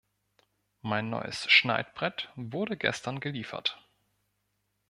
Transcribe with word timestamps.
Mein 0.81 1.11
neues 1.11 1.47
Schneidbrett 1.51 2.29
wurde 2.35 2.75
gestern 2.75 3.19
geliefert. 3.19 3.87